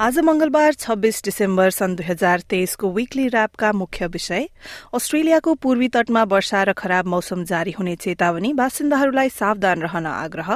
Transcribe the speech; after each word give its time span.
आज 0.00 0.18
मंगलबार 0.24 0.72
26 0.74 1.18
डिसेम्बर 1.24 1.70
सन् 1.70 1.94
दुई 1.96 2.04
हजार 2.06 2.40
तेइसको 2.50 2.90
विकली 2.92 3.26
ऱ्यापका 3.28 3.72
मुख्य 3.72 4.06
विषय 4.14 4.46
अस्ट्रेलियाको 4.94 5.54
पूर्वी 5.64 5.88
तटमा 5.96 6.22
वर्षा 6.30 6.62
र 6.64 6.72
खराब 6.72 7.06
मौसम 7.14 7.44
जारी 7.50 7.74
हुने 7.78 7.96
चेतावनी 8.04 8.52
बासिन्दाहरूलाई 8.60 9.28
सावधान 9.30 9.82
रहन 9.82 10.06
आग्रह 10.06 10.50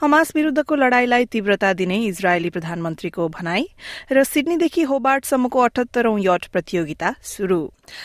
हमास 0.00 0.32
विरूद्धको 0.36 0.74
लड़ाईलाई 0.76 1.24
तीव्रता 1.32 1.72
दिने 1.80 1.96
इजरायली 2.04 2.50
प्रधानमन्त्रीको 2.50 3.28
भनाई 3.30 3.66
र 4.12 4.24
सिडनीदेखि 4.24 4.82
होबार्टसम्मको 4.92 5.60
अठहत्तरौं 5.62 6.18
यट 6.22 6.46
प्रतियोगिता 6.52 7.14
शुरू 7.32 7.58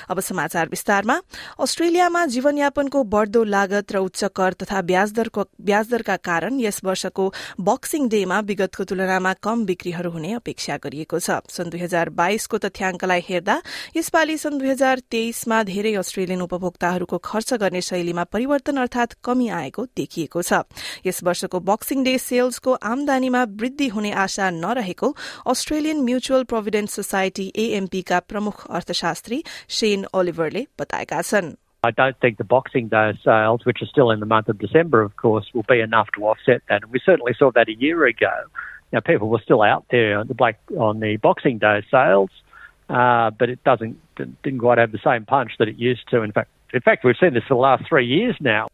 अब 0.08 0.20
समाचार 0.22 0.70
विस्तारमा। 0.70 1.16
अस्ट्रेलियामा 1.60 2.26
जीवनयापनको 2.26 3.04
बढ़दो 3.04 3.44
लागत 3.44 3.92
र 3.92 3.98
उच्च 4.00 4.24
कर 4.32 4.54
तथा 4.64 4.82
ब्याजदरका 4.82 6.16
कारण 6.16 6.60
यस 6.60 6.80
वर्षको 6.84 7.26
बक्सिङ 7.60 8.08
डेमा 8.08 8.40
विगतको 8.48 8.84
तुलनामा 8.84 9.34
कम 9.44 9.66
बिक्रीहरू 9.66 10.10
हुने 10.12 10.34
अपेक्षा 10.40 10.78
गरिएको 10.80 11.20
छ। 11.20 11.44
सन् 11.52 11.72
दुई 11.72 11.80
हजार 11.82 12.10
बाइसको 12.16 12.58
तथ्याङ्कलाई 12.64 13.22
हेर्दा 13.28 13.56
यसपालि 13.98 14.38
सन् 14.38 14.60
दुई 14.60 14.70
हजार 14.70 15.04
तेइसमा 15.12 15.64
धेरै 15.68 15.94
अस्ट्रेलियन 16.00 16.42
उपभोक्ताहरूको 16.42 17.18
खर्च 17.20 17.54
गर्ने 17.60 17.82
शैलीमा 17.82 18.24
परिवर्तन 18.32 18.78
अर्थात 18.78 19.20
कमी 19.20 19.48
आएको 19.52 19.86
देखिएको 19.92 20.42
छ। 20.42 20.64
यस 21.06 21.24
वर्ष 21.24 21.42
वर्षको 21.42 21.60
बक्सिङ 21.62 22.04
डे 22.04 22.18
सेल्सको 22.18 22.74
आमदानीमा 22.86 23.44
वृद्धि 23.58 23.88
हुने 23.88 24.12
आशा 24.14 24.50
नरहेको 24.52 25.08
Australian 25.48 26.00
Mutual 26.02 26.44
Provident 26.44 26.90
Society 26.90 27.46
AMP 27.56 28.02
का 28.02 28.20
प्रमुख 28.22 28.66
अर्थशास्त्री 28.70 29.44
शेन 29.71 30.05
ओलिभरले 30.15 30.67
बताएका 30.81 31.21
छन् 31.31 31.55
I 31.85 31.91
don't 31.93 32.19
think 32.19 32.39
the 32.39 32.45
Boxing 32.45 32.89
Day 32.89 33.13
sales, 33.25 33.65
which 33.65 33.81
are 33.81 33.87
still 33.87 34.11
in 34.11 34.19
the 34.19 34.27
month 34.27 34.49
of 34.49 34.59
December, 34.59 35.03
of 35.03 35.17
course, 35.17 35.47
will 35.55 35.67
be 35.69 35.79
enough 35.81 36.09
to 36.17 36.25
offset 36.27 36.63
that. 36.69 36.83
And 36.83 36.91
we 36.91 37.01
certainly 37.05 37.33
saw 37.39 37.53
that 37.53 37.69
a 37.69 37.75
year 37.79 38.07
ago. 38.07 38.33
Now, 38.93 39.01
people 39.01 39.29
were 39.29 39.39
still 39.45 39.63
out 39.63 39.85
there 39.91 40.19
on 40.19 40.27
the, 40.27 40.35
black, 40.35 40.59
on 40.77 40.99
the 40.99 41.17
Boxing 41.17 41.59
Day 41.59 41.85
sales, 41.89 42.31
uh, 42.89 43.31
but 43.31 43.51
it 43.51 43.63
doesn't 43.63 43.99
didn't 44.17 44.59
quite 44.59 44.79
have 44.79 44.93
the 44.93 44.99
same 45.05 45.27
punch 45.27 45.53
that 45.59 45.69
it 45.69 45.77
used 45.77 46.09
to. 46.11 46.23
In 46.23 46.33
fact, 46.33 46.51
in 46.73 46.81
fact, 46.81 47.05
we've 47.05 47.17
seen 47.21 47.35
this 47.35 47.45
for 47.45 47.55
the 47.55 47.61
last 47.61 47.85
three 47.89 48.07
years 48.07 48.37
now. 48.41 48.69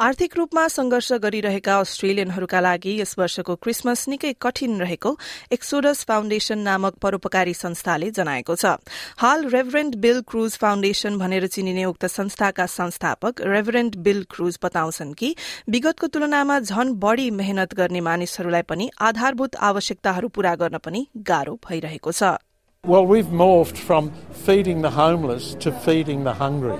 आर्थिक 0.00 0.36
रूपमा 0.36 0.66
संघर्ष 0.68 1.12
गरिरहेका 1.22 1.78
अस्ट्रेलियनहरूका 1.78 2.60
लागि 2.60 2.92
यस 3.00 3.14
वर्षको 3.18 3.54
Christmas 3.62 4.04
निकै 4.08 4.32
कठिन 4.42 4.80
रहेको 4.80 5.14
exodus 5.52 6.04
foundation 6.08 6.58
नामक 6.68 6.98
परोपकारी 7.02 7.54
संस्थाले 7.54 8.10
जनाएको 8.12 8.56
छ 8.56 8.74
हाल 9.18 9.48
रेभरेन्ड 9.54 9.96
बिल 10.04 10.20
क्रूज 10.28 10.58
फाउन्डेशन 10.58 11.18
भनेर 11.18 11.46
चिनिने 11.48 11.84
उक्त 11.84 12.06
संस्थाका 12.10 12.66
संस्थापक 12.74 13.40
रेभरेन्ड 13.48 13.96
बिल 14.06 14.24
क्रूज 14.30 14.58
बताउँछन् 14.62 15.12
कि 15.14 15.34
विगतको 15.70 16.06
तुलनामा 16.14 16.58
झन 16.60 16.94
बढ़ी 17.00 17.30
मेहनत 17.40 17.74
गर्ने 17.74 18.00
मानिसहरूलाई 18.08 18.62
पनि 18.68 18.90
आधारभूत 19.10 19.56
आवश्यकताहरू 19.64 20.28
पूरा 20.30 20.54
गर्न 20.62 20.78
पनि 20.86 21.06
गाह्रो 21.28 21.58
भइरहेको 21.68 22.12
छ 22.12 22.38
Well, 22.84 23.06
we've 23.06 23.26
morphed 23.26 23.76
from 23.78 24.10
feeding 24.34 24.82
the 24.82 24.90
homeless 24.92 25.54
to 25.56 25.70
feeding 25.72 26.24
the 26.24 26.32
hungry. 26.34 26.78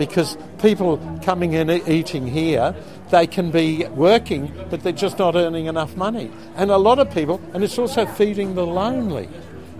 Because 0.00 0.38
people 0.62 0.96
coming 1.22 1.52
in 1.52 1.68
eating 1.86 2.26
here, 2.26 2.74
they 3.10 3.26
can 3.26 3.50
be 3.50 3.84
working, 3.88 4.50
but 4.70 4.82
they're 4.82 4.92
just 4.92 5.18
not 5.18 5.36
earning 5.36 5.66
enough 5.66 5.94
money. 5.94 6.30
And 6.56 6.70
a 6.70 6.78
lot 6.78 6.98
of 6.98 7.12
people, 7.12 7.38
and 7.52 7.62
it's 7.62 7.78
also 7.78 8.06
feeding 8.06 8.54
the 8.54 8.64
lonely, 8.64 9.28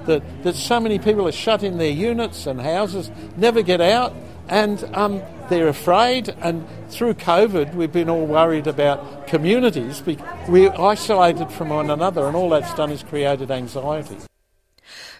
that, 0.05 0.23
that 0.43 0.57
so 0.57 0.79
many 0.79 0.99
people 0.99 1.27
are 1.27 1.33
shut 1.33 1.63
in 1.63 1.79
their 1.79 1.91
units 1.91 2.47
and 2.47 2.61
houses, 2.61 3.11
never 3.39 3.63
get 3.63 3.81
out, 3.81 4.15
and 4.51 4.85
um, 4.93 5.23
they're 5.49 5.69
afraid. 5.69 6.29
And 6.43 6.67
through 6.91 7.15
COVID, 7.15 7.75
we've 7.75 7.91
been 7.91 8.11
all 8.11 8.27
worried 8.27 8.67
about 8.67 9.27
communities. 9.27 10.03
We're 10.47 10.75
isolated 10.79 11.51
from 11.51 11.71
one 11.71 11.89
another, 11.89 12.27
and 12.27 12.37
all 12.37 12.51
that's 12.51 12.75
done 12.75 12.93
is 12.93 13.03
created 13.03 13.51
anxiety. 13.51 14.19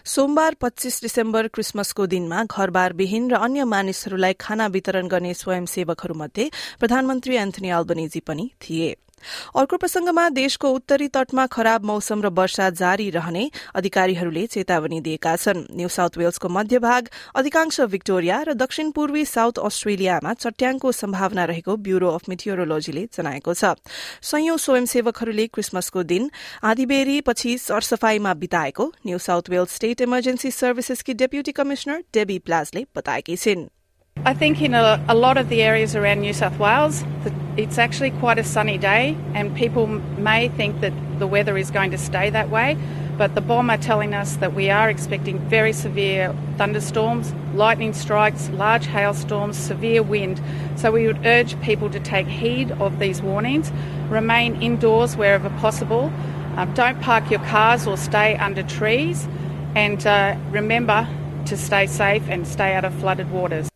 सोमबार 0.05 0.53
पच्चीस 0.61 1.01
December 1.01 1.47
क्रिसमसको 1.47 2.05
दिनमा 2.07 2.43
घरबार 2.43 2.93
विहीन 2.93 3.29
र 3.31 3.35
अन्य 3.37 3.63
मानिसहरूलाई 3.63 4.33
खाना 4.39 4.67
वितरण 4.67 5.07
गर्ने 5.07 5.33
स्वयंसेवकहरूमध्ये 5.33 6.49
प्रधानमन्त्री 6.79 7.35
एन्थनी 7.35 7.69
अल्बनेजी 7.69 8.19
पनि 8.19 8.49
थिए। 8.61 8.95
अर्को 9.55 9.77
प्रसंगमा 9.77 10.27
देशको 10.31 10.69
उत्तरी 10.71 11.07
तटमा 11.09 11.45
खराब 11.47 11.85
मौसम 11.85 12.21
र 12.21 12.27
वर्षा 12.31 12.69
जारी 12.71 13.09
रहने 13.09 13.49
अधिकारीहरूले 13.75 14.45
चेतावनी 14.47 14.99
दिएका 15.01 15.35
छन्। 15.35 15.65
न्यू 15.71 15.87
साउथ 15.89 16.17
वेल्सको 16.17 16.49
मध्यभाग 16.49 17.09
अधिकांश 17.35 17.79
विक्टोरिया 17.91 18.41
र 18.43 18.53
दक्षिण 18.55 18.91
पूर्वी 18.91 19.25
साउथ 19.25 19.59
अस्ट्रेलियामा 19.61 20.33
चट्याङको 20.35 20.91
सम्भावना 20.93 21.45
रहेको 21.45 21.75
ब्यूरो 21.79 22.09
अफ 22.11 22.29
मिथियोरोलोजीले 22.29 23.07
जनाएको 23.11 23.53
छ। 23.53 23.75
संयौं 24.21 24.57
स्वयंसेवकहरूले 24.57 25.47
क्रिसमसको 25.47 26.03
दिन 26.05 26.29
आधीबेरी 26.63 27.19
पछि 27.21 27.57
सरसफाईमा 27.57 28.33
बिताएको 28.35 28.91
New 29.05 29.17
South 29.19 29.49
Wales 29.49 29.75
State 29.75 30.01
Emergency 30.01 30.51
सर्भिसेसकी 30.51 31.13
deputy 31.15 31.51
commissioner 31.51 32.03
Debbie 32.13 32.39
प्लाजले 32.39 32.85
बताएकी 32.95 33.35
छिन्। 33.35 33.69
I 34.23 34.35
think 34.35 34.61
in 34.61 34.75
a, 34.75 35.03
a, 35.09 35.15
lot 35.15 35.37
of 35.37 35.49
the 35.49 35.63
areas 35.63 35.95
around 35.95 36.21
New 36.21 36.33
South 36.33 36.59
Wales, 36.59 37.03
it's 37.57 37.79
actually 37.79 38.11
quite 38.11 38.37
a 38.37 38.43
sunny 38.43 38.77
day, 38.77 39.17
and 39.33 39.55
people 39.55 39.87
may 39.87 40.47
think 40.47 40.79
that 40.81 40.93
the 41.17 41.25
weather 41.25 41.57
is 41.57 41.71
going 41.71 41.89
to 41.89 41.97
stay 41.97 42.29
that 42.29 42.51
way. 42.51 42.77
But 43.17 43.33
the 43.33 43.41
bomb 43.41 43.71
are 43.71 43.79
telling 43.79 44.13
us 44.13 44.35
that 44.35 44.53
we 44.53 44.69
are 44.69 44.91
expecting 44.91 45.39
very 45.49 45.73
severe 45.73 46.35
thunderstorms, 46.59 47.33
lightning 47.55 47.93
strikes, 47.93 48.49
large 48.51 48.85
hailstorms, 48.85 49.57
severe 49.57 50.03
wind. 50.03 50.39
So 50.75 50.91
we 50.91 51.07
would 51.07 51.25
urge 51.25 51.59
people 51.61 51.89
to 51.89 51.99
take 51.99 52.27
heed 52.27 52.71
of 52.73 52.99
these 52.99 53.23
warnings, 53.23 53.71
remain 54.07 54.61
indoors 54.61 55.17
wherever 55.17 55.49
possible, 55.61 56.13
um, 56.57 56.71
don't 56.75 57.01
park 57.01 57.31
your 57.31 57.43
cars 57.45 57.87
or 57.87 57.97
stay 57.97 58.37
under 58.37 58.61
trees, 58.61 59.27
and 59.73 60.05
uh, 60.05 60.37
remember 60.51 61.07
to 61.47 61.57
stay 61.57 61.87
safe 61.87 62.23
and 62.29 62.47
stay 62.47 62.75
out 62.75 62.85
of 62.85 62.93
flooded 62.93 63.31
waters. 63.31 63.70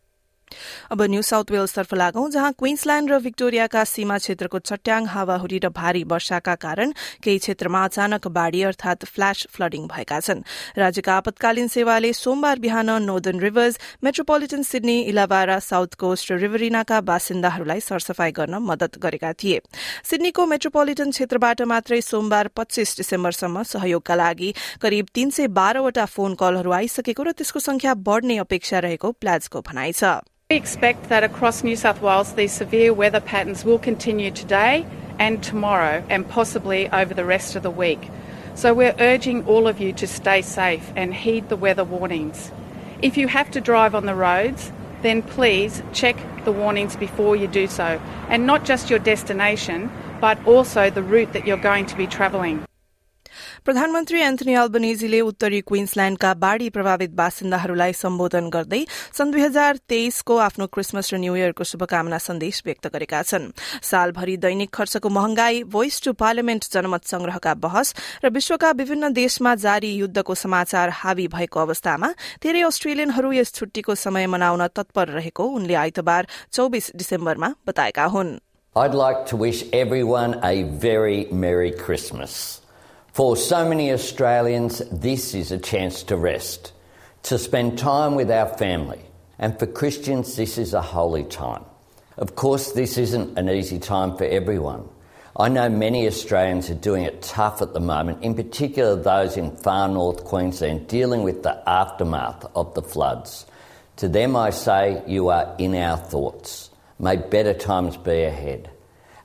अब 0.92 1.02
New 1.04 1.22
South 1.22 1.52
वेल्सतर्फ 1.52 1.94
लागौं 1.94 2.30
जहाँ 2.30 2.52
Queensland 2.60 3.12
र 3.12 3.18
विक्टोरियाका 3.20 3.84
सीमा 3.86 4.18
क्षेत्रको 4.18 4.60
चट्याङ 4.62 5.06
हावाहुरी 5.08 5.60
र 5.60 5.70
भारी 5.74 6.04
वर्षाका 6.06 6.56
कारण 6.56 6.92
केही 7.24 7.38
क्षेत्रमा 7.38 7.84
अचानक 7.84 8.28
बाढ़ी 8.30 8.62
अर्थात 8.64 9.06
फ्ल्याश 9.06 9.46
फ्लडिङ 9.50 9.88
भएका 9.88 10.20
छन्। 10.20 10.44
राज्यका 10.78 11.14
आपतकालीन 11.16 11.68
सेवाले 11.68 12.12
सोमबार 12.14 12.60
बिहान 12.60 12.90
Northern 13.04 13.40
Rivers 13.40 13.80
Metropolitan 14.04 14.62
Sydney 14.64 15.00
Illawarra 15.10 15.58
South 15.62 15.96
Coast 15.98 16.32
र 16.32 16.38
रिभरिनाका 16.38 17.02
बासिन्दाहरूलाई 17.02 17.80
सरसफाई 17.82 18.32
गर्न 18.32 18.62
मदत 18.62 18.98
गरेका 19.02 19.34
थिए। 19.34 19.60
सिडनीको 20.06 20.46
मेट्रोपोलिटन 20.46 21.10
क्षेत्रबाट 21.12 21.62
मात्रै 21.66 22.02
सोमबार 22.04 22.48
पच्चीस 22.56 22.96
डिसेम्बरसम्म 22.98 23.64
सहयोगका 23.66 24.16
लागि 24.16 24.54
करिब 24.82 25.06
तीन 25.16 25.30
सय 25.32 25.48
बाह्रवटा 25.58 26.06
फोन 26.06 26.36
कलहरू 26.36 26.72
आइसकेको 26.72 27.24
र 27.24 27.32
त्यसको 27.34 27.60
संख्या 27.62 27.94
बढ़ने 28.06 28.38
अपेक्षा 28.38 28.80
रहेको 28.86 29.12
प्लाजको 29.18 29.62
भनाइ 29.66 29.92
छ। 29.92 30.22
We 30.52 30.58
expect 30.58 31.10
that 31.10 31.24
across 31.24 31.64
New 31.64 31.76
South 31.76 32.04
Wales 32.04 32.34
these 32.34 32.52
severe 32.52 32.94
weather 32.94 33.20
patterns 33.20 33.66
will 33.66 33.80
continue 33.80 34.30
today 34.30 34.86
and 35.18 35.42
tomorrow 35.42 36.06
and 36.08 36.30
possibly 36.30 36.88
over 36.90 37.16
the 37.16 37.26
rest 37.26 37.56
of 37.56 37.64
the 37.64 37.72
week. 37.72 38.12
So 38.54 38.72
we're 38.72 38.94
urging 39.00 39.44
all 39.48 39.68
of 39.68 39.80
you 39.80 39.92
to 39.94 40.06
stay 40.06 40.44
safe 40.44 40.94
and 40.96 41.16
heed 41.16 41.50
the 41.50 41.56
weather 41.56 41.84
warnings. 41.84 42.52
If 43.02 43.18
you 43.18 43.28
have 43.28 43.50
to 43.52 43.60
drive 43.60 43.96
on 43.96 44.06
the 44.06 44.14
roads, 44.14 44.72
then 45.02 45.24
please 45.24 45.82
check 45.94 46.16
the 46.46 46.52
warnings 46.52 46.96
before 46.96 47.36
you 47.36 47.48
do 47.48 47.66
so, 47.66 48.00
and 48.30 48.46
not 48.46 48.66
just 48.66 48.92
your 48.92 49.00
destination, 49.00 49.90
but 50.22 50.38
also 50.46 50.92
the 50.92 51.02
route 51.02 51.34
that 51.34 51.48
you're 51.48 51.58
going 51.58 51.88
to 51.88 51.98
be 51.98 52.06
travelling. 52.06 52.64
प्रधानमन्त्री 53.66 54.20
Anthony 54.22 54.54
अल्बनेजीले 54.54 55.20
उत्तरी 55.26 55.60
क्वीन्सल्याण्डका 55.68 56.34
बाढ़ी 56.42 56.68
प्रभावित 56.70 57.12
बासिन्दाहरूलाई 57.18 57.94
सम्बोधन 57.98 58.50
गर्दै 58.54 58.82
सन् 59.18 59.32
दुई 59.32 59.42
हजार 59.42 59.78
तेइसको 59.90 60.36
आफ्नो 60.40 60.66
क्रिसमस 60.76 61.10
र 61.14 61.18
न्यू 61.18 61.36
इयरको 61.36 61.64
शुभकामना 61.70 62.18
सन्देश 62.26 62.62
व्यक्त 62.66 62.88
गरेका 62.94 63.22
छन् 63.24 63.48
सालभरि 63.90 64.36
दैनिक 64.44 64.70
खर्चको 64.78 65.10
महँगाई 65.10 65.64
भोइस 65.76 66.02
टू 66.06 66.14
पार्लियामेन्ट 66.20 66.68
जनमत 66.74 67.10
संग्रहका 67.14 67.54
बहस 67.64 67.94
र 68.26 68.30
विश्वका 68.36 68.72
विभिन्न 68.82 69.10
देशमा 69.14 69.54
जारी 69.64 69.92
युद्धको 69.94 70.36
समाचार 70.44 70.94
हावी 70.98 71.28
भएको 71.34 71.60
अवस्थामा 71.60 72.10
धेरै 72.46 72.62
अस्ट्रेलियनहरू 72.68 73.32
यस 73.38 73.54
छुट्टीको 73.56 73.96
समय 74.02 74.28
मनाउन 74.36 74.68
तत्पर 74.76 75.16
रहेको 75.18 75.48
उनले 75.56 75.80
आइतबार 75.86 76.28
चौबिस 76.52 76.92
डिसेम्बरमा 76.96 77.50
बताएका 77.68 78.06
हुन् 78.14 78.32
I'd 78.76 78.94
like 78.94 79.26
to 79.28 79.38
wish 79.38 79.64
everyone 79.74 80.38
a 80.44 80.54
very 80.86 81.20
Merry 81.34 81.74
Christmas. 81.74 82.38
For 83.16 83.38
so 83.38 83.66
many 83.66 83.94
Australians, 83.94 84.80
this 84.92 85.34
is 85.34 85.50
a 85.50 85.58
chance 85.58 86.04
to 86.04 86.18
rest, 86.18 86.74
to 87.24 87.40
spend 87.40 87.80
time 87.80 88.16
with 88.16 88.30
our 88.30 88.58
family. 88.58 89.00
And 89.40 89.58
for 89.58 89.68
Christians, 89.68 90.36
this 90.36 90.58
is 90.58 90.74
a 90.74 90.82
holy 90.82 91.24
time, 91.24 91.64
Of 92.18 92.36
course, 92.36 92.74
this 92.74 92.98
isn't 92.98 93.40
an 93.40 93.50
easy 93.50 93.80
time 93.80 94.18
for 94.18 94.26
everyone. 94.26 94.90
I 95.34 95.48
know 95.48 95.70
many 95.70 96.08
Australians 96.08 96.70
are 96.70 96.76
doing 96.76 97.04
it 97.04 97.22
tough 97.22 97.62
at 97.62 97.74
the 97.74 97.80
moment, 97.80 98.22
in 98.22 98.36
particular 98.36 98.98
those 98.98 99.38
in 99.38 99.56
far 99.56 99.88
north 99.88 100.26
Queensland 100.26 100.90
dealing 100.90 101.24
with 101.24 101.42
the 101.42 101.64
aftermath 101.66 102.46
of 102.54 102.74
the 102.74 102.82
floods. 102.82 103.46
To 103.96 104.10
them, 104.10 104.36
I 104.36 104.50
say, 104.50 105.02
you 105.08 105.30
are 105.30 105.56
in 105.58 105.74
our 105.74 105.96
thoughts. 105.96 106.70
May 107.00 107.16
better 107.16 107.54
times 107.54 107.96
be 107.96 108.24
ahead. 108.24 108.70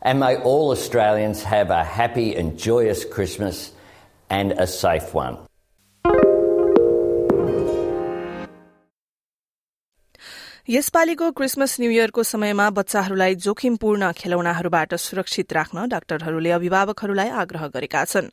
And 0.00 0.20
may 0.20 0.36
all 0.36 0.70
Australians 0.70 1.42
have 1.42 1.70
a 1.70 1.82
happy 1.82 2.36
and 2.36 2.56
joyous 2.56 3.04
Christmas 3.04 3.72
and 4.30 4.52
a 4.52 4.66
safe 4.66 5.14
one. 5.14 5.38
यसपालिको 10.68 11.30
Christmas 11.30 11.80
New 11.80 11.90
इयरको 11.90 12.22
समयमा 12.22 12.64
बच्चाहरूलाई 12.70 13.34
जोखिमपूर्ण 13.36 14.10
खेलौनाहरूबाट 14.12 14.94
सुरक्षित 14.96 15.52
राख्न 15.52 15.86
डाक्टरहरूले 15.88 16.50
अभिभावकहरूलाई 16.56 17.30
आग्रह 17.42 17.66
गरेका 17.74 18.04
छन् 18.04 18.28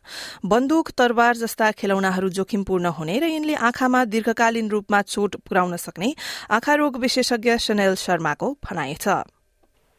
बन्दुक 0.45 0.91
तरबार 0.99 1.35
जस्ता 1.38 1.71
खेलौनाहरू 1.79 2.29
जोखिमपूर्ण 2.38 2.91
हुने 2.97 3.17
र 3.19 3.31
यिनले 3.31 3.55
आँखामा 3.69 4.03
दीर्घकालीन 4.13 4.69
रूपमा 4.69 5.01
चोट 5.07 5.39
पुर्याउन 5.47 5.75
सक्ने 5.85 6.13
आँखा 6.51 6.75
रोग 6.75 7.01
विशेषज्ञ 7.01 7.57
सनेल 7.59 7.95
शर्माको 7.97 8.51
भनाइ 8.61 8.94
छ 9.01 9.17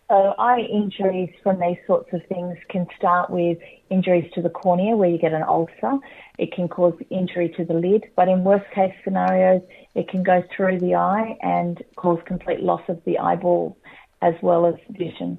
So 0.09 0.35
eye 0.39 0.61
injuries 0.61 1.29
from 1.43 1.61
these 1.61 1.77
sorts 1.87 2.11
of 2.15 2.23
things 2.29 2.57
can 2.71 2.87
start 2.97 3.29
with 3.29 3.59
injuries 3.91 4.31
to 4.35 4.41
the 4.41 4.49
cornea 4.49 4.97
where 4.97 5.11
you 5.11 5.19
get 5.19 5.35
an 5.35 5.43
ulcer. 5.43 5.99
It 6.39 6.51
can 6.53 6.67
cause 6.67 6.95
injury 7.11 7.51
to 7.59 7.65
the 7.67 7.75
lid, 7.75 8.05
but 8.17 8.27
in 8.27 8.43
worst 8.43 8.65
case 8.75 8.95
scenarios, 9.05 9.61
it 9.95 10.09
can 10.09 10.23
go 10.23 10.43
through 10.57 10.81
the 10.81 10.95
eye 10.95 11.37
and 11.43 11.83
cause 11.97 12.21
complete 12.25 12.61
loss 12.61 12.81
of 12.89 13.03
the 13.05 13.19
eyeball 13.19 13.77
as 14.23 14.33
well 14.41 14.65
as 14.65 14.77
vision. 14.91 15.39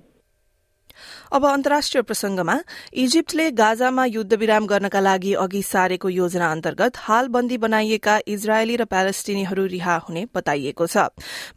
अब 1.31 1.45
अन्तर्राष्ट्रिय 1.45 2.01
प्रसंगमा 2.03 2.57
इजिप्टले 2.95 3.49
गाजामा 3.53 4.05
युद्धविराम 4.07 4.65
गर्नका 4.65 4.99
लागि 4.99 5.33
अघि 5.35 5.61
सारेको 5.63 6.09
योजना 6.09 6.51
अन्तर्गत 6.51 6.97
हाल 6.97 7.27
बन्दी 7.29 7.57
बनाइएका 7.57 8.19
इजरायली 8.27 8.75
र 8.75 8.85
प्यालेस्टिनीहरू 8.85 9.65
रिहा 9.67 9.95
हुने 9.99 10.25
बताइएको 10.35 10.87
छ। 10.87 11.09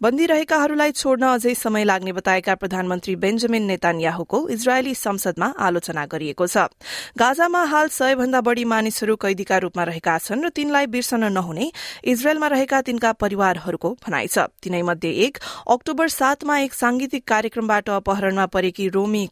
बन्दी 0.02 0.26
रहेकाहरूलाई 0.26 0.92
छोड्न 0.92 1.24
अझै 1.28 1.54
समय 1.54 1.84
लाग्ने 1.84 2.12
बताएका 2.12 2.54
प्रधानमन्त्री 2.54 3.16
बेन्जामिन 3.16 3.62
नेतान्याहुको 3.66 4.38
इजरायली 4.50 4.94
संसदमा 4.96 5.48
आलोचना 5.58 6.04
गरिएको 6.06 6.46
छ। 6.46 6.68
गाजामा 7.18 7.62
हाल 7.64 7.88
सय 7.90 8.14
भन्दा 8.14 8.40
बढ़ी 8.40 8.64
मानिसहरू 8.64 9.16
कैदीका 9.16 9.58
रूपमा 9.58 9.84
रहेका 9.84 10.18
छन् 10.20 10.44
र 10.44 10.48
तिनलाई 10.50 10.86
बिर्सन 10.88 11.24
नहुने 11.32 11.70
इजरायलमा 12.04 12.46
रहेका 12.48 12.80
तिनका 12.82 13.12
परिवारहरूको 13.14 13.90
भनाइ 14.04 14.26
छ। 14.26 14.46
तिनैमध्ये 14.62 15.10
एक 15.24 15.38
अक्टोबर 15.68 16.08
सातमा 16.10 16.58
एक 16.60 16.72
सांगीतिक 16.74 17.24
कार्यक्रमबाट 17.24 17.90
अपहरणमा 17.92 18.46
परेकी 18.46 18.88
रोमी 18.88 19.24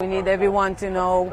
We 0.00 0.08
need 0.08 0.28
everyone 0.28 0.74
to 0.76 0.90
know 0.90 1.30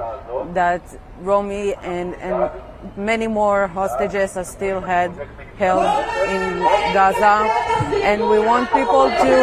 that 0.53 0.81
Romy 1.19 1.73
and, 1.75 2.15
and 2.15 2.49
many 2.95 3.27
more 3.27 3.67
hostages 3.67 4.37
are 4.37 4.45
still 4.45 4.79
had, 4.79 5.11
held 5.57 5.83
in 6.29 6.59
Gaza. 6.93 7.35
And 8.03 8.21
we 8.29 8.39
want 8.39 8.71
people 8.71 9.09
to 9.09 9.35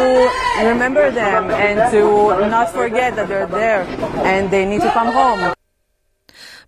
remember 0.63 1.11
them 1.11 1.51
and 1.51 1.91
to 1.91 2.01
not 2.49 2.73
forget 2.73 3.15
that 3.15 3.27
they're 3.27 3.45
there 3.45 3.83
and 4.25 4.49
they 4.49 4.65
need 4.65 4.81
to 4.81 4.91
come 4.91 5.13
home. 5.13 5.53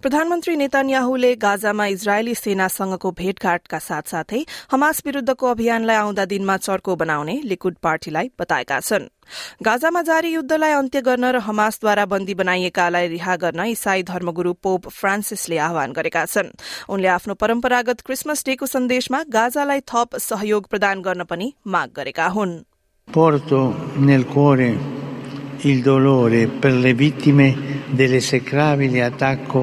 प्रधानमन्त्री 0.03 0.55
नेतान्याहुले 0.59 1.31
गाजामा 1.39 1.85
इजरायली 1.87 2.33
सेनासँगको 2.35 3.09
भेटघाटका 3.19 3.79
साथसाथै 3.79 4.39
Hamas 4.71 5.01
विरूद्धको 5.05 5.47
अभियानलाई 5.47 5.95
आउँदा 5.95 6.25
दिनमा 6.27 6.55
चर्को 6.57 6.95
बनाउने 6.99 7.35
Likud 7.47 7.75
पार्टीलाई 7.79 8.27
बताएका 8.39 8.79
छन्। 8.79 9.07
गाजामा 9.63 10.01
जारी 10.03 10.29
युद्धलाई 10.33 10.71
अन्त्य 10.71 11.01
गर्न 11.01 11.25
र 11.31 11.37
हमासद्वारा 11.47 12.05
बन्दी 12.11 12.33
बनाइएकालाई 12.35 13.07
रिहा 13.07 13.35
गर्न 13.43 13.59
इसाई 13.71 14.03
धर्मगुरू 14.03 14.53
पोप 14.59 14.91
फ्रान्सिसले 14.91 15.57
आह्वान 15.67 15.95
गरेका 15.95 16.23
छन्। 16.25 16.51
उनले 16.91 17.07
आफ्नो 17.07 17.33
परम्परागत 17.39 18.01
क्रिसमस 18.03 18.43
डेको 18.45 18.65
सन्देशमा 18.67 19.23
गाजालाई 19.31 19.79
थप 19.87 20.19
सहयोग 20.19 20.67
प्रदान 20.67 21.01
गर्न 21.07 21.23
पनि 21.31 21.47
माग 21.63 21.89
गरेका 21.95 22.27
हुन्। 22.35 22.59
Il 25.63 25.81
dolore 25.81 26.47
per 26.61 26.71
le 26.73 26.91
vittime 26.93 27.55
dell'esecrabile 27.89 29.01
attacco 29.01 29.61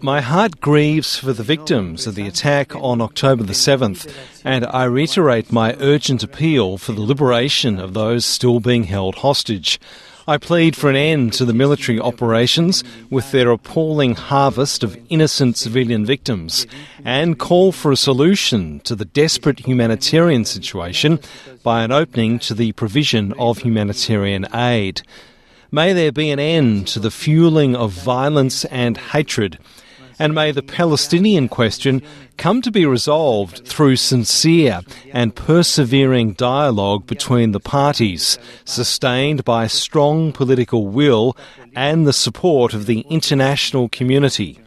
My 0.00 0.20
heart 0.20 0.60
grieves 0.60 1.16
for 1.16 1.32
the 1.32 1.44
victims 1.44 2.08
of 2.08 2.16
the 2.16 2.26
attack 2.26 2.74
on 2.74 3.00
October 3.00 3.44
the 3.44 3.52
7th, 3.52 4.12
and 4.44 4.66
I 4.66 4.82
reiterate 4.84 5.52
my 5.52 5.76
urgent 5.78 6.24
appeal 6.24 6.76
for 6.76 6.90
the 6.90 7.00
liberation 7.00 7.78
of 7.78 7.94
those 7.94 8.24
still 8.24 8.58
being 8.58 8.84
held 8.84 9.16
hostage. 9.16 9.78
I 10.26 10.38
plead 10.38 10.74
for 10.74 10.90
an 10.90 10.96
end 10.96 11.32
to 11.34 11.44
the 11.44 11.54
military 11.54 12.00
operations 12.00 12.82
with 13.10 13.30
their 13.30 13.50
appalling 13.50 14.16
harvest 14.16 14.82
of 14.82 14.98
innocent 15.08 15.56
civilian 15.56 16.04
victims 16.04 16.66
and 17.04 17.38
call 17.38 17.70
for 17.70 17.92
a 17.92 17.96
solution 17.96 18.80
to 18.80 18.96
the 18.96 19.04
desperate 19.04 19.66
humanitarian 19.66 20.44
situation 20.44 21.20
by 21.62 21.84
an 21.84 21.92
opening 21.92 22.40
to 22.40 22.54
the 22.54 22.72
provision 22.72 23.34
of 23.38 23.58
humanitarian 23.58 24.46
aid. 24.52 25.02
May 25.72 25.92
there 25.92 26.10
be 26.10 26.30
an 26.30 26.40
end 26.40 26.88
to 26.88 26.98
the 26.98 27.12
fueling 27.12 27.76
of 27.76 27.92
violence 27.92 28.64
and 28.64 28.96
hatred. 28.96 29.58
And 30.18 30.34
may 30.34 30.50
the 30.50 30.62
Palestinian 30.64 31.48
question 31.48 32.02
come 32.36 32.60
to 32.62 32.72
be 32.72 32.84
resolved 32.84 33.66
through 33.66 33.96
sincere 33.96 34.80
and 35.12 35.34
persevering 35.34 36.32
dialogue 36.32 37.06
between 37.06 37.52
the 37.52 37.60
parties, 37.60 38.36
sustained 38.64 39.44
by 39.44 39.68
strong 39.68 40.32
political 40.32 40.88
will 40.88 41.36
and 41.74 42.06
the 42.06 42.12
support 42.12 42.74
of 42.74 42.86
the 42.86 43.00
international 43.08 43.88
community. 43.88 44.58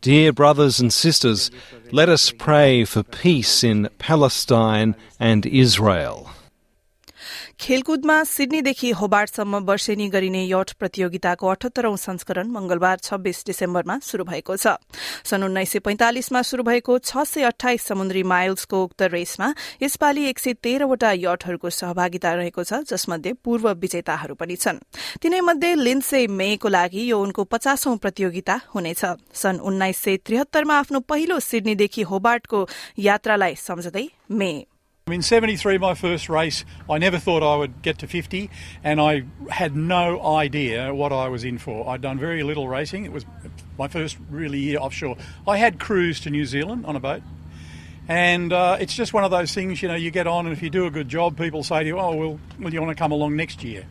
Dear 0.00 0.32
brothers 0.32 0.80
and 0.80 0.92
sisters, 0.92 1.50
let 1.92 2.08
us 2.08 2.30
pray 2.30 2.84
for 2.84 3.02
peace 3.02 3.62
in 3.62 3.90
Palestine 3.98 4.96
and 5.20 5.44
Israel. 5.44 6.30
खेलकुदमा 7.60 8.22
सिडनीदेखि 8.24 8.90
होबार्टसम्म 8.92 9.58
वर्षेनी 9.64 10.08
गरिने 10.08 10.44
yet 10.44 10.72
प्रतियोगिताको 10.78 11.48
अठहत्तरौं 11.48 11.96
संस्करण 11.96 12.50
मंगलबार 12.50 12.98
छब्बीस 13.02 13.44
डिसेम्बरमा 13.46 13.98
शुरू 14.02 14.24
भएको 14.24 14.56
छ। 14.56 14.76
सन् 15.24 15.44
उन्नाइस 15.44 15.70
सय 15.72 15.78
पैंतालिसमा 15.78 16.42
शुरू 16.42 16.62
भएको 16.62 16.98
छ 16.98 17.24
सय 17.24 17.42
अठाइस 17.44 17.82
समुद्री 17.84 18.22
माइल्सको 18.22 18.82
उक्त 18.84 19.02
रेसमा 19.12 19.48
यसपालि 19.82 20.28
एक 20.28 20.38
सय 20.38 20.52
तेह्रवटा 20.62 21.12
यटहरूको 21.16 21.70
सहभागिता 21.70 22.32
रहेको 22.34 22.64
छ 22.64 22.82
जसमध्ये 22.88 23.32
पूर्व 23.44 23.70
विजेताहरू 23.74 24.34
पनि 24.34 24.56
छन्। 24.56 24.78
तिनैमध्ये 25.22 25.74
लिन्से 25.74 26.26
मेको 26.26 26.68
लागि 26.68 27.10
यो 27.10 27.20
उनको 27.20 27.44
पचासौं 27.44 27.96
प्रतियोगिता 27.96 28.60
हुनेछ। 28.74 29.04
सन् 29.34 29.60
उन्नाइस 29.60 29.98
सय 30.02 30.16
त्रिहत्तरमा 30.26 30.78
आफ्नो 30.78 31.00
पहिलो 31.00 31.40
सिडनीदेखि 31.40 32.02
होबार्टको 32.02 32.66
यात्रालाई 32.98 33.54
सम्झदै 33.58 34.06
मे 34.30 34.52
In 35.10 35.20
73, 35.20 35.76
my 35.76 35.92
first 35.92 36.30
race, 36.30 36.64
I 36.88 36.96
never 36.96 37.18
thought 37.18 37.42
I 37.42 37.56
would 37.56 37.82
get 37.82 37.98
to 37.98 38.06
50, 38.06 38.48
and 38.82 38.98
I 38.98 39.24
had 39.50 39.76
no 39.76 40.18
idea 40.24 40.94
what 40.94 41.12
I 41.12 41.28
was 41.28 41.44
in 41.44 41.58
for. 41.58 41.86
I'd 41.90 42.00
done 42.00 42.18
very 42.18 42.42
little 42.42 42.68
racing. 42.68 43.04
It 43.04 43.12
was 43.12 43.26
my 43.78 43.86
first 43.86 44.16
really 44.30 44.60
year 44.60 44.78
offshore. 44.78 45.18
I 45.46 45.58
had 45.58 45.78
cruised 45.78 46.22
to 46.22 46.30
New 46.30 46.46
Zealand 46.46 46.86
on 46.86 46.96
a 46.96 47.00
boat, 47.00 47.22
and 48.08 48.50
uh, 48.50 48.78
it's 48.80 48.94
just 48.94 49.12
one 49.12 49.24
of 49.24 49.30
those 49.30 49.52
things, 49.52 49.82
you 49.82 49.88
know, 49.88 49.94
you 49.94 50.10
get 50.10 50.26
on, 50.26 50.46
and 50.46 50.56
if 50.56 50.62
you 50.62 50.70
do 50.70 50.86
a 50.86 50.90
good 50.90 51.10
job, 51.10 51.36
people 51.36 51.62
say 51.62 51.80
to 51.80 51.86
you, 51.86 51.98
oh, 51.98 52.16
well, 52.16 52.40
well 52.58 52.72
you 52.72 52.80
want 52.80 52.96
to 52.96 52.98
come 52.98 53.12
along 53.12 53.36
next 53.36 53.62
year? 53.62 53.84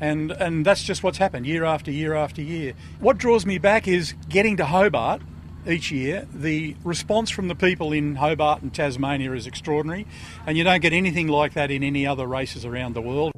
And, 0.00 0.30
and 0.30 0.64
that's 0.64 0.84
just 0.84 1.02
what's 1.02 1.18
happened 1.18 1.44
year 1.44 1.64
after 1.64 1.90
year 1.90 2.14
after 2.14 2.40
year. 2.40 2.74
What 3.00 3.18
draws 3.18 3.44
me 3.44 3.58
back 3.58 3.88
is 3.88 4.14
getting 4.28 4.58
to 4.58 4.64
Hobart 4.64 5.22
each 5.68 5.90
year. 5.90 6.26
The 6.34 6.76
response 6.84 7.30
from 7.30 7.48
the 7.48 7.54
people 7.54 7.92
in 7.92 8.16
Hobart 8.16 8.62
and 8.62 8.72
Tasmania 8.72 9.32
is 9.32 9.46
extraordinary, 9.46 10.06
and 10.46 10.56
you 10.56 10.64
don't 10.64 10.80
get 10.80 10.92
anything 10.92 11.28
like 11.28 11.54
that 11.54 11.70
in 11.70 11.82
any 11.82 12.06
other 12.06 12.26
races 12.26 12.64
around 12.64 12.94
the 12.94 13.02
world. 13.02 13.32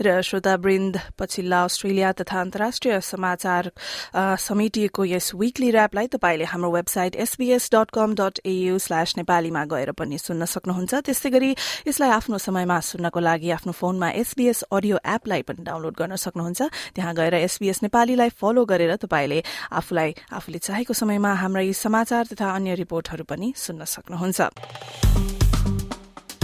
र 0.00 0.20
श्रोतावृन्द 0.22 0.98
पछिल्ला 1.18 1.62
Australia 1.64 2.12
तथा 2.20 2.40
अन्तर्राष्ट्रिय 2.40 3.00
समाचार 3.00 3.70
समेटिएको 4.14 5.04
यस 5.04 5.30
विकली 5.34 5.70
ऱ्यापलाई 5.72 6.06
तपाईँले 6.14 6.44
हाम्रो 6.44 6.70
website 6.72 7.16
SBS 7.16 7.68
dot 7.74 7.90
com 7.90 8.14
dot 8.14 8.38
AU 8.46 8.78
slash 8.78 9.14
नेपालीमा 9.16 9.64
गएर 9.64 9.90
पनि 9.98 10.18
सुन्न 10.18 10.44
सक्नुहुन्छ। 10.44 10.94
त्यस्तै 11.06 11.30
गरी 11.30 11.50
यसलाई 11.88 12.10
आफ्नो 12.10 12.38
समयमा 12.38 12.78
सुन्नको 12.90 13.20
लागि 13.20 13.50
आफ्नो 13.58 13.72
फोनमा 13.72 14.10
एसबीएस 14.22 14.62
अडियो 14.70 14.96
एपलाई 15.06 15.42
पनि 15.42 15.64
डाउनलोड 15.64 15.94
गर्न 15.98 16.16
सक्नुहुन्छ। 16.16 16.60
त्यहाँ 16.94 17.14
गएर 17.14 17.34
एसबीएस 17.46 17.82
नेपालीलाई 17.82 18.30
फलो 18.40 18.64
गरेर 18.64 18.96
तपाईँले 19.02 19.42
आफूलाई 19.72 20.14
आफूले 20.32 20.58
चाहेको 20.58 20.92
समयमा 20.94 21.32
हाम्रा 21.42 21.62
यी 21.62 21.72
समाचार 21.72 22.24
तथा 22.32 22.54
अन्य 22.54 22.74
रिपोर्टहरू 22.82 23.24
पनि 23.24 23.52
सुन्न 23.56 23.84
सक्नुहुन्छ। 23.84 25.37